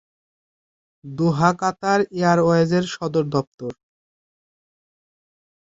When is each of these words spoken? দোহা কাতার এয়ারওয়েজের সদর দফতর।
দোহা 1.03 1.51
কাতার 1.59 1.99
এয়ারওয়েজের 2.17 2.85
সদর 2.93 3.25
দফতর। 3.33 3.73